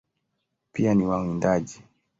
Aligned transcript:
Pia 0.73 0.93
ni 0.95 1.03
wawindaji. 1.05 1.81